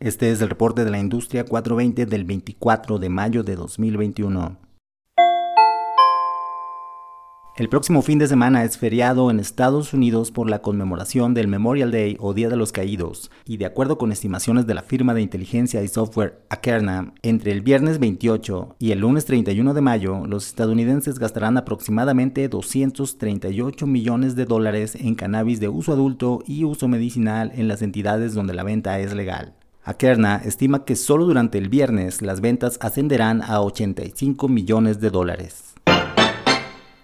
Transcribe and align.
Este 0.00 0.30
es 0.30 0.40
el 0.40 0.48
reporte 0.48 0.82
de 0.86 0.90
la 0.90 0.98
industria 0.98 1.44
420 1.44 2.06
del 2.06 2.24
24 2.24 2.98
de 2.98 3.10
mayo 3.10 3.42
de 3.42 3.54
2021. 3.54 4.56
El 7.58 7.68
próximo 7.68 8.00
fin 8.00 8.18
de 8.18 8.26
semana 8.26 8.64
es 8.64 8.78
feriado 8.78 9.30
en 9.30 9.38
Estados 9.38 9.92
Unidos 9.92 10.30
por 10.30 10.48
la 10.48 10.62
conmemoración 10.62 11.34
del 11.34 11.48
Memorial 11.48 11.90
Day 11.90 12.16
o 12.18 12.32
Día 12.32 12.48
de 12.48 12.56
los 12.56 12.72
Caídos, 12.72 13.30
y 13.44 13.58
de 13.58 13.66
acuerdo 13.66 13.98
con 13.98 14.10
estimaciones 14.10 14.66
de 14.66 14.72
la 14.72 14.80
firma 14.80 15.12
de 15.12 15.20
inteligencia 15.20 15.82
y 15.82 15.88
software 15.88 16.46
Akerna, 16.48 17.12
entre 17.20 17.52
el 17.52 17.60
viernes 17.60 17.98
28 17.98 18.76
y 18.78 18.92
el 18.92 19.00
lunes 19.00 19.26
31 19.26 19.74
de 19.74 19.80
mayo, 19.82 20.26
los 20.26 20.46
estadounidenses 20.46 21.18
gastarán 21.18 21.58
aproximadamente 21.58 22.48
238 22.48 23.86
millones 23.86 24.34
de 24.34 24.46
dólares 24.46 24.94
en 24.94 25.14
cannabis 25.14 25.60
de 25.60 25.68
uso 25.68 25.92
adulto 25.92 26.38
y 26.46 26.64
uso 26.64 26.88
medicinal 26.88 27.52
en 27.54 27.68
las 27.68 27.82
entidades 27.82 28.32
donde 28.32 28.54
la 28.54 28.62
venta 28.62 28.98
es 28.98 29.12
legal. 29.12 29.59
Akerna 29.90 30.36
estima 30.44 30.84
que 30.84 30.94
solo 30.94 31.26
durante 31.26 31.58
el 31.58 31.68
viernes 31.68 32.22
las 32.22 32.40
ventas 32.40 32.78
ascenderán 32.80 33.42
a 33.42 33.60
85 33.60 34.46
millones 34.46 35.00
de 35.00 35.10
dólares. 35.10 35.74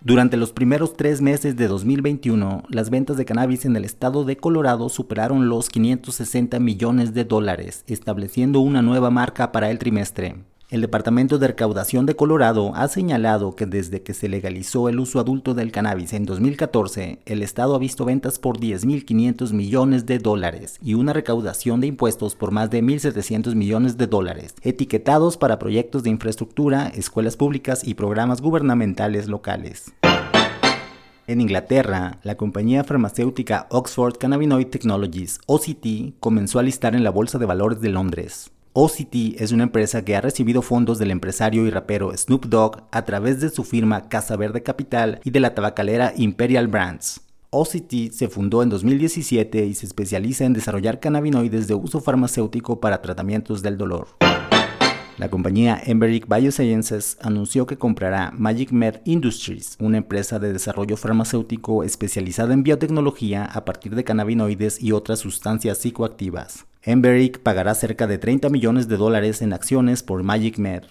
Durante 0.00 0.36
los 0.36 0.52
primeros 0.52 0.96
tres 0.96 1.20
meses 1.20 1.56
de 1.56 1.66
2021, 1.66 2.62
las 2.68 2.88
ventas 2.90 3.16
de 3.16 3.24
cannabis 3.24 3.64
en 3.64 3.74
el 3.74 3.84
estado 3.84 4.24
de 4.24 4.36
Colorado 4.36 4.88
superaron 4.90 5.48
los 5.48 5.70
560 5.70 6.60
millones 6.60 7.14
de 7.14 7.24
dólares, 7.24 7.82
estableciendo 7.88 8.60
una 8.60 8.80
nueva 8.80 9.10
marca 9.10 9.50
para 9.50 9.72
el 9.72 9.80
trimestre. 9.80 10.36
El 10.70 10.82
Departamento 10.82 11.38
de 11.38 11.46
Recaudación 11.46 12.04
de 12.04 12.14
Colorado 12.14 12.72
ha 12.74 12.88
señalado 12.88 13.56
que 13.56 13.64
desde 13.64 14.02
que 14.02 14.12
se 14.12 14.28
legalizó 14.28 14.90
el 14.90 15.00
uso 15.00 15.18
adulto 15.18 15.54
del 15.54 15.72
cannabis 15.72 16.12
en 16.12 16.26
2014, 16.26 17.20
el 17.24 17.42
estado 17.42 17.74
ha 17.74 17.78
visto 17.78 18.04
ventas 18.04 18.38
por 18.38 18.58
10.500 18.58 19.54
millones 19.54 20.04
de 20.04 20.18
dólares 20.18 20.78
y 20.82 20.92
una 20.92 21.14
recaudación 21.14 21.80
de 21.80 21.86
impuestos 21.86 22.34
por 22.34 22.50
más 22.50 22.68
de 22.68 22.82
1.700 22.82 23.54
millones 23.54 23.96
de 23.96 24.08
dólares, 24.08 24.56
etiquetados 24.60 25.38
para 25.38 25.58
proyectos 25.58 26.02
de 26.02 26.10
infraestructura, 26.10 26.88
escuelas 26.88 27.38
públicas 27.38 27.82
y 27.82 27.94
programas 27.94 28.42
gubernamentales 28.42 29.26
locales. 29.26 29.94
En 31.26 31.40
Inglaterra, 31.40 32.18
la 32.22 32.36
compañía 32.36 32.84
farmacéutica 32.84 33.68
Oxford 33.70 34.18
Cannabinoid 34.18 34.66
Technologies, 34.66 35.40
OCT, 35.46 36.18
comenzó 36.20 36.58
a 36.58 36.62
listar 36.62 36.94
en 36.94 37.04
la 37.04 37.10
Bolsa 37.10 37.38
de 37.38 37.46
Valores 37.46 37.80
de 37.80 37.88
Londres. 37.88 38.50
OCT 38.80 39.40
es 39.42 39.50
una 39.50 39.64
empresa 39.64 40.04
que 40.04 40.14
ha 40.14 40.20
recibido 40.20 40.62
fondos 40.62 41.00
del 41.00 41.10
empresario 41.10 41.66
y 41.66 41.70
rapero 41.70 42.16
Snoop 42.16 42.46
Dogg 42.46 42.84
a 42.92 43.04
través 43.04 43.40
de 43.40 43.50
su 43.50 43.64
firma 43.64 44.08
Casa 44.08 44.36
Verde 44.36 44.62
Capital 44.62 45.20
y 45.24 45.30
de 45.30 45.40
la 45.40 45.52
tabacalera 45.52 46.12
Imperial 46.16 46.68
Brands. 46.68 47.22
OCT 47.50 48.12
se 48.12 48.28
fundó 48.28 48.62
en 48.62 48.68
2017 48.68 49.66
y 49.66 49.74
se 49.74 49.84
especializa 49.84 50.44
en 50.44 50.52
desarrollar 50.52 51.00
cannabinoides 51.00 51.66
de 51.66 51.74
uso 51.74 52.00
farmacéutico 52.00 52.78
para 52.78 53.02
tratamientos 53.02 53.62
del 53.62 53.78
dolor. 53.78 54.10
La 55.16 55.28
compañía 55.28 55.82
Emberic 55.84 56.28
Biosciences 56.32 57.18
anunció 57.20 57.66
que 57.66 57.78
comprará 57.78 58.30
Magic 58.32 58.70
Med 58.70 59.00
Industries, 59.04 59.76
una 59.80 59.98
empresa 59.98 60.38
de 60.38 60.52
desarrollo 60.52 60.96
farmacéutico 60.96 61.82
especializada 61.82 62.54
en 62.54 62.62
biotecnología 62.62 63.44
a 63.44 63.64
partir 63.64 63.96
de 63.96 64.04
cannabinoides 64.04 64.80
y 64.80 64.92
otras 64.92 65.18
sustancias 65.18 65.78
psicoactivas. 65.78 66.68
Emberic 66.88 67.40
pagará 67.40 67.74
cerca 67.74 68.06
de 68.06 68.16
30 68.16 68.48
millones 68.48 68.88
de 68.88 68.96
dólares 68.96 69.42
en 69.42 69.52
acciones 69.52 70.02
por 70.02 70.22
Magic 70.22 70.56
Med. 70.56 70.84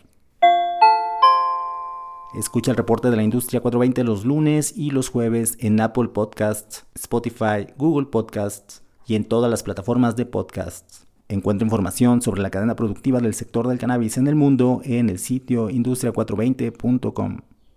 Escucha 2.37 2.69
el 2.69 2.77
reporte 2.77 3.09
de 3.09 3.15
la 3.15 3.23
industria 3.23 3.61
420 3.61 4.03
los 4.03 4.23
lunes 4.23 4.77
y 4.77 4.91
los 4.91 5.09
jueves 5.09 5.57
en 5.59 5.81
Apple 5.81 6.09
Podcasts, 6.09 6.85
Spotify, 6.93 7.73
Google 7.79 8.09
Podcasts 8.11 8.83
y 9.07 9.15
en 9.15 9.25
todas 9.25 9.49
las 9.49 9.63
plataformas 9.63 10.15
de 10.15 10.27
podcasts. 10.27 11.07
Encuentra 11.29 11.65
información 11.65 12.21
sobre 12.21 12.43
la 12.43 12.51
cadena 12.51 12.75
productiva 12.75 13.19
del 13.19 13.33
sector 13.33 13.67
del 13.67 13.79
cannabis 13.79 14.19
en 14.19 14.27
el 14.27 14.35
mundo 14.35 14.81
en 14.83 15.09
el 15.09 15.17
sitio 15.17 15.71
industria420.com. 15.71 17.39